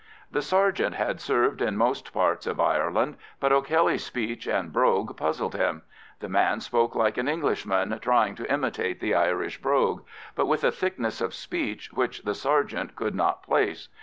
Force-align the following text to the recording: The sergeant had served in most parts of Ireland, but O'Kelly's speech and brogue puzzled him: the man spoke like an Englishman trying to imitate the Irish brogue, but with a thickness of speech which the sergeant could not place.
The 0.31 0.41
sergeant 0.41 0.95
had 0.95 1.21
served 1.21 1.61
in 1.61 1.77
most 1.77 2.11
parts 2.11 2.47
of 2.47 2.59
Ireland, 2.59 3.17
but 3.39 3.51
O'Kelly's 3.51 4.03
speech 4.03 4.47
and 4.47 4.73
brogue 4.73 5.15
puzzled 5.15 5.53
him: 5.53 5.83
the 6.21 6.27
man 6.27 6.59
spoke 6.59 6.95
like 6.95 7.19
an 7.19 7.27
Englishman 7.27 7.99
trying 8.01 8.33
to 8.37 8.51
imitate 8.51 8.99
the 8.99 9.13
Irish 9.13 9.61
brogue, 9.61 10.03
but 10.33 10.47
with 10.47 10.63
a 10.63 10.71
thickness 10.71 11.21
of 11.21 11.35
speech 11.35 11.93
which 11.93 12.23
the 12.23 12.33
sergeant 12.33 12.95
could 12.95 13.13
not 13.13 13.43
place. 13.43 13.89